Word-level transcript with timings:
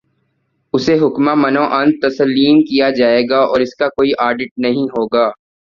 اسے 0.73 0.93
حکما 1.01 1.33
من 1.43 1.55
و 1.57 1.65
عن 1.77 1.87
تسلیم 2.03 2.55
کیا 2.69 2.87
جائے 2.99 3.21
گا 3.29 3.39
اور 3.51 3.59
اس 3.61 3.75
کا 3.79 3.87
کوئی 3.97 4.11
آڈٹ 4.27 4.49
نہیں 4.57 4.85
ہو 4.93 5.03
گا۔ 5.07 5.25